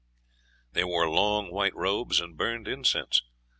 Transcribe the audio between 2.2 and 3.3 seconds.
burned incense.